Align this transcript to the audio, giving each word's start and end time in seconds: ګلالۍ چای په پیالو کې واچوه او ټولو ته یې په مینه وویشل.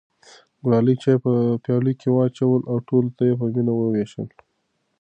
ګلالۍ 0.63 0.95
چای 1.01 1.17
په 1.23 1.31
پیالو 1.63 1.91
کې 1.99 2.09
واچوه 2.11 2.57
او 2.71 2.75
ټولو 2.87 3.09
ته 3.17 3.23
یې 3.29 3.33
په 3.39 3.45
مینه 3.53 3.73
وویشل. 3.75 4.27